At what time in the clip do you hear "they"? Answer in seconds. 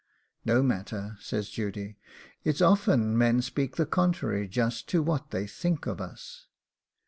5.29-5.45